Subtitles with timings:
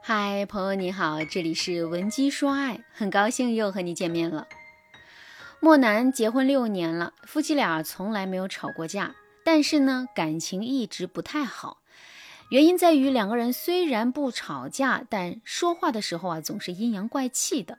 [0.00, 4.48] 嗨，朋友你好，这里是文姬说爱，很高兴又和你见面了。
[5.60, 9.14] 莫南结婚六年了，夫妻俩从来没有吵过架，
[9.44, 11.82] 但是呢，感情一直不太好。
[12.50, 17.78] 原因在于两个人虽然不吵架，但说话的时候啊，总是阴阳怪气的。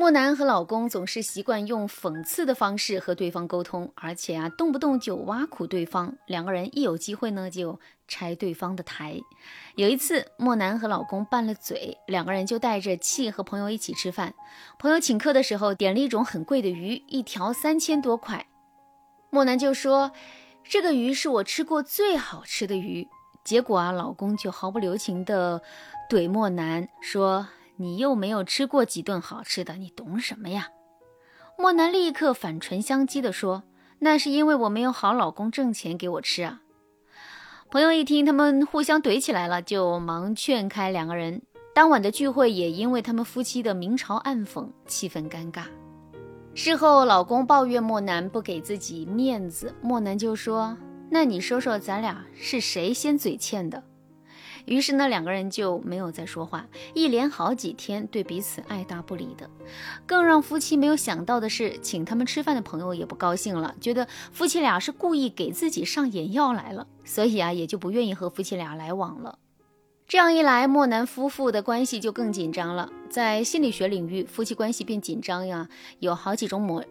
[0.00, 6.16] 莫南和老公总是习惯用讽刺的方式和对方沟通，而且啊，动不动就挖苦对方。
[6.28, 9.20] 两个人一有机会呢，就拆对方的台。
[9.74, 14.32] 有一次，莫南和老公拌了嘴，两个人就带着气和朋友一起吃饭。
[14.78, 18.46] 朋友请客的时候，点了一种很贵的鱼，一条三千多块。
[19.30, 20.12] 莫南就说
[20.62, 23.08] ：“这个鱼是我吃过最好吃的鱼。”
[23.42, 25.60] 结果啊，老公就毫不留情地
[26.08, 27.48] 怼莫南说。
[27.78, 30.68] 你又没有吃过几顿好吃的，你懂什么呀？
[31.56, 33.62] 莫南立刻反唇相讥地说
[34.00, 36.60] ：“那是因为我没有好老公挣钱给我吃啊。”
[37.70, 41.42] 朋友一听他们互相怼起来了，就忙劝开两个人。
[41.74, 45.64] 当晚的聚会也因为他们夫妻的明嘲暗讽，气氛尴尬。
[46.54, 50.76] 事后，老公抱怨莫南不给自己面子，莫南就说
[51.10, 53.80] ：“那你说说，咱俩是谁先嘴欠的？”
[54.68, 59.48] 于是呢，两个人就没有再说话，一连好几天对彼此爱答不理的。
[60.06, 69.38] 更让夫妻没有想到的是，请他们吃饭的朋友也不高兴了，觉得夫妻俩是故意给自己上眼药来了，所以啊，也就不愿意和夫妻俩来往了。
[70.06, 72.90] 这样一来，莫南夫妇的关系就更紧张了。
[73.10, 76.82] 在心理学领域，夫妻关系变紧张呀，有好几种模。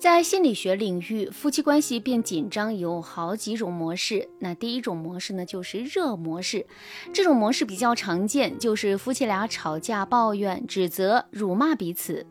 [0.00, 4.26] 在心理学领域，夫妻关系变紧张有好几种模式。
[4.38, 6.64] 那第一种模式呢，就是热模式。
[7.12, 12.26] 这种模式比较常见，就是夫妻俩吵架、抱怨、指责、辱骂彼此。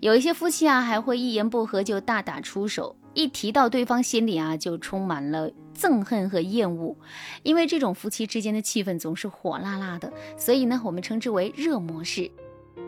[0.00, 5.48] 有一些夫妻啊，还会一言不合就大打出手，一提到对方，心里啊就充满了
[5.78, 6.96] 憎恨和厌恶。
[7.44, 12.28] 因为这种夫妻之间的气氛总是火辣辣的，所以呢，我们称之为热模式。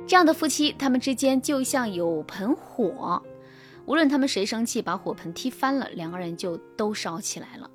[0.08, 3.22] 这样的夫妻，他们之间就像有盆火。
[3.86, 7.70] 无论他们谁生气，把火盆踢翻了，两个人就都烧起来了。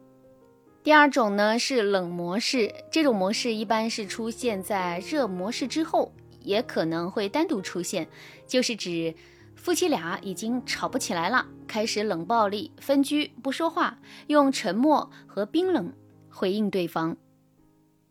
[0.81, 6.11] 第二种呢是冷模式，这种模式一般是出现在热模式之后，
[6.41, 8.07] 也可能会单独出现，
[8.47, 9.13] 就是指
[9.55, 15.93] 夫妻俩已经吵不起来了，开始冷暴力、分居、不说话，用沉默和冰冷
[16.29, 17.15] 回应对方。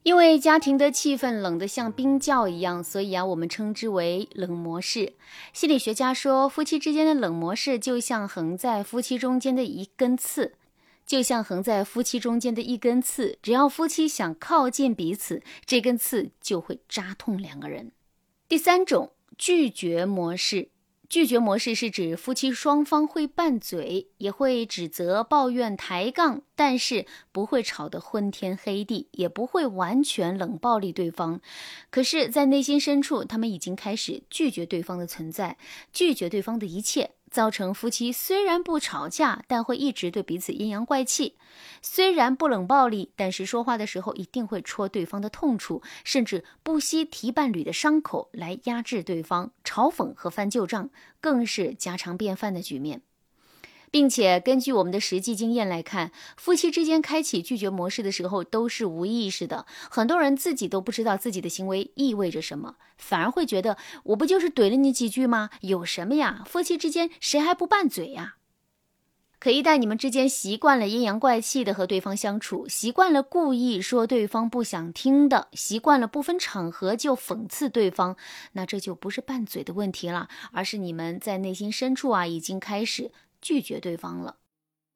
[0.05, 5.13] 因为家庭的气氛冷得像冰窖一样，所以啊，我们称之为冷模式。
[5.53, 10.55] 心理学家说，夫妻之间的冷模式就像横在夫妻中间的一根刺，
[11.05, 13.39] 就像横在夫妻中间的一根刺。
[13.43, 17.93] 只要夫妻想靠近彼此，这根刺就会扎痛两个人。
[18.49, 20.69] 第三种拒绝模式。
[21.09, 31.41] 拒绝模式是指夫妻双方会拌嘴，也会指责、抱怨、抬杠，但是不会吵得昏天黑地，也不会完全冷暴力对方。
[31.89, 35.57] 可是，在内心深处，他们已经开始拒绝对方的存在，
[35.93, 37.13] 拒绝对方的一切。
[37.31, 41.35] 造成夫妻虽然不吵架，但会一直对彼此阴阳怪气；
[41.83, 50.91] 虽然不冷暴力，但是说话的时候一定会戳对方的痛处，甚至不惜提伴侣的伤口来压制对方，嘲讽和翻旧账
[51.21, 53.03] 更是家常便饭的局面。
[53.91, 65.51] 并且根据我们的实际经验来看，夫妻之间开启拒绝模式的时候都是无意识的，很多人自己都不知道自己的行为意味着什么，反而会觉得我不就是怼了你几句吗？
[65.61, 66.43] 有什么呀？
[66.47, 68.35] 夫妻之间谁还不拌嘴呀？
[69.41, 78.17] 可一旦你们之间习惯了阴阳怪气的和对方相处，习惯了故意说对方不想听的，习惯了不分场合就讽刺对方，
[78.55, 83.13] 那这就不是拌嘴的问题了，而是你们在内心深处啊已经开始。
[83.41, 84.37] 拒绝对方了，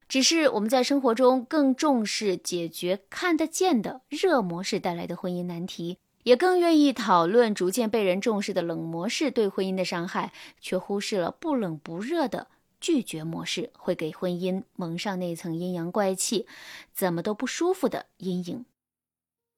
[0.07, 12.47] 只是我们在生活中更重视解决看得见的热模式带来的婚姻难题，也更愿意讨论逐渐被人重视的冷模式对婚姻的伤害，却忽视了不冷不热的
[12.79, 16.45] 拒绝模式会给婚姻蒙上那层阴阳怪气、
[16.93, 18.65] 怎么都不舒服的阴影。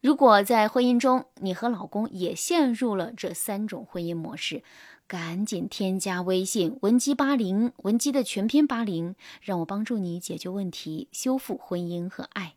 [0.06, 4.62] 如果在婚姻中你和老公也陷入了这三种婚姻模式，
[5.08, 12.54] 赶紧添加微信文姬八零，文姬的全拼八零，让我帮助你解决问题，修复婚姻和爱。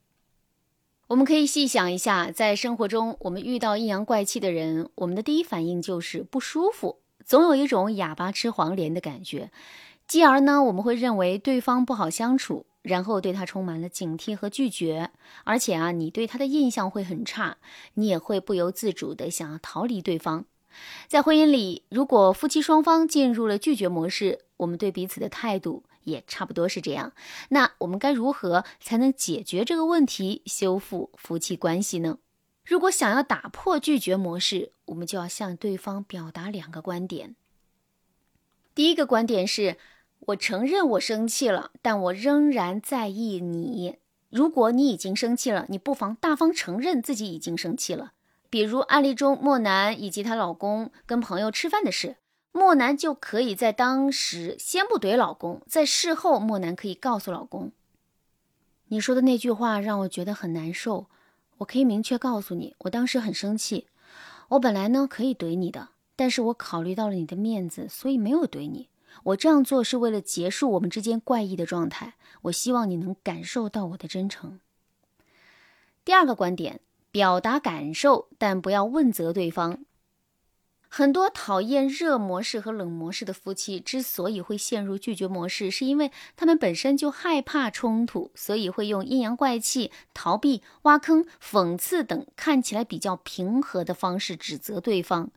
[1.07, 9.51] 我们可以细想一下，在生活中，我们遇到阴阳怪气的人，我们的第一反应就是不舒服，总有一种哑巴吃黄连的感觉。
[10.07, 15.11] 继而呢，我们会认为对方不好相处，然后对他充满了警惕和拒绝。
[15.45, 17.59] 而且啊，你对他的印象会很差，
[17.95, 20.47] 你也会不由自主的想要逃离对方。
[21.07, 27.13] 在婚姻里，如果夫妻双方进入了拒绝模式，我们对彼此的态度也差不多是这样。
[27.51, 32.19] 那我们该如何才能解决这个问题，修复夫妻关系呢？
[32.65, 37.35] 如果想要打破拒绝模式，我们就要向对方表达两个观点。
[38.75, 39.79] 第一个观点是：
[40.27, 43.97] 我承认我生气了，但我仍然在意你。
[44.31, 48.13] 如果你已经生气了，你不妨大方承认自己已经生气了。
[48.51, 52.17] 比如案例中莫南以及她老公跟朋友吃饭的事，
[52.53, 57.73] 莫南就可以在当时先不怼老公，在事后莫南可以告诉老公
[58.89, 61.07] ：“你说的那句话让我觉得很难受。”
[61.59, 63.87] 我可以明确告诉你，我当时很生气。
[64.51, 68.89] 我本来呢可以怼你的，但是我考虑到了你的面子，所以没有怼你。
[69.25, 72.15] 我这样做是为了结束我们之间怪异的状态。
[72.43, 74.61] 我希望你能感受到我的真诚。
[76.05, 79.85] 第二个观点，表达感受，但不要问责对方。
[80.91, 95.31] 很多讨厌热模式和冷模式的夫妻之所以会陷入拒绝模式，是因为他们本身就害怕冲突，所以会用阴阳怪气、逃避、挖坑、讽刺等看起来比较平和的方式指责对方。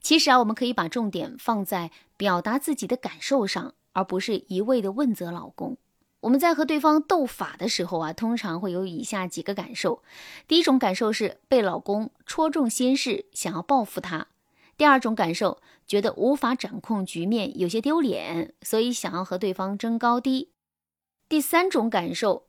[0.00, 5.76] 其实啊，我们可以把重点放在表达自己的感受上，而不是一味的问责老公。
[6.20, 10.02] 我们在和对方斗法的时候啊，通常会有以下几个感受：
[10.48, 14.28] 第一种感受是被老公戳中心事，想要报复他。
[14.76, 20.50] 第二种感受，觉得无法掌控局面，有些丢脸，所以想要和对方争高低。
[21.30, 22.46] 第三种感受，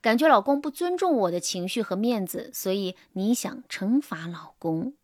[0.00, 4.94] 感觉老公不尊重我的情绪和面子，所以你想惩罚老公。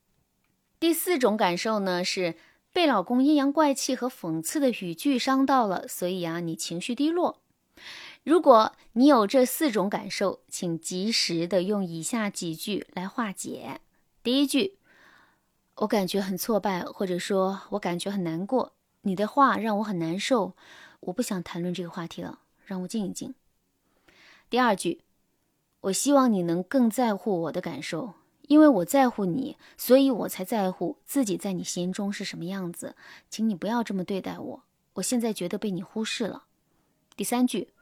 [0.80, 2.34] 第四种感受呢，是
[2.72, 7.40] 被老公阴阳怪气和讽刺的语句伤到了，所以啊，你情绪低落。
[8.24, 13.80] 如果你有这四种感受，请及时的用以下几句来化解。
[14.24, 14.78] 第一句。
[15.76, 18.72] 我感觉很挫败，或者说我感觉很难过。
[19.02, 20.54] 你的话让我很难受，
[21.00, 23.34] 我不想谈论这个话题了，让我静一静。
[24.48, 25.02] 第二句，
[25.80, 32.94] 我希望你能更在乎我的感受，因为我在乎你，所以我才在乎自己在你心中是什么样子。
[33.28, 34.62] 请你不要这么对待我，
[34.94, 36.44] 我现在觉得被你忽视了。
[37.16, 37.72] 第三句，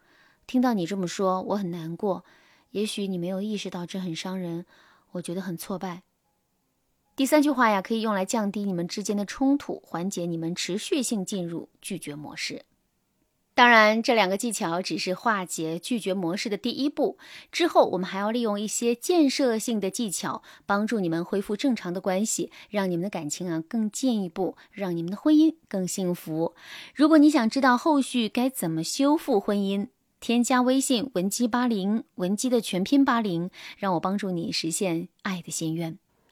[0.46, 2.24] 听到你这么说，我很难过。
[2.70, 4.64] 也许你没有意识到这很伤人，
[5.12, 6.02] 我觉得很挫败。
[7.14, 12.64] 第三句话呀，可以用来降低你们之间的冲突，缓解你们持续性进入拒绝模式。
[13.54, 17.18] 当然，这两个技巧只是化解拒绝模式的第一步。
[17.50, 26.54] 之后，我们还要利用一些建设性的技巧，帮助你们恢复正常的关系，让你们的感情啊更进一步，让你们的婚姻更幸福。
[26.94, 29.88] 如果你想知道后续该怎么修复婚姻，
[30.18, 35.98] 添加微信文姬八零，文姬的全拼八零，让我帮助你实现爱的心愿。